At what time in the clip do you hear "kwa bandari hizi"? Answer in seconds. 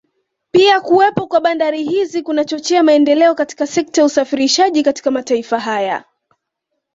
1.27-2.21